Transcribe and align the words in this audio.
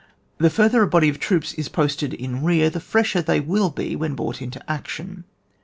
The 0.39 0.49
ftirther 0.49 0.81
a 0.81 0.87
body 0.87 1.09
of 1.09 1.19
troops 1.19 1.53
is 1.53 1.69
posted 1.69 2.11
in 2.15 2.43
rear, 2.43 2.71
the 2.71 2.79
fresher 2.79 3.21
they 3.21 3.39
will 3.39 3.69
be 3.69 3.95
when 3.95 4.15
brought 4.15 4.41
into 4.41 4.57
action. 4.67 5.25